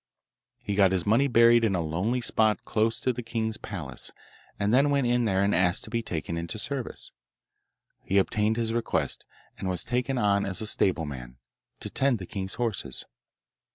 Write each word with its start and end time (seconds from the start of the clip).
He 0.57 0.73
got 0.73 0.93
his 0.93 1.05
money 1.05 1.27
buried 1.27 1.63
in 1.63 1.75
a 1.75 1.79
lonely 1.83 2.21
spot 2.21 2.65
close 2.65 2.99
to 3.01 3.13
the 3.13 3.21
king's 3.21 3.57
palace, 3.57 4.09
and 4.59 4.73
then 4.73 4.89
went 4.89 5.05
in 5.05 5.25
there 5.25 5.43
and 5.43 5.53
asked 5.53 5.83
to 5.83 5.91
be 5.91 6.01
taken 6.01 6.39
into 6.39 6.57
service. 6.57 7.11
He 8.03 8.17
obtained 8.17 8.57
his 8.57 8.73
request, 8.73 9.25
and 9.59 9.69
was 9.69 9.83
taken 9.83 10.17
on 10.17 10.43
as 10.43 10.57
stableman, 10.67 11.37
to 11.81 11.89
tend 11.91 12.17
the 12.17 12.25
king's 12.25 12.55
horses. 12.55 13.05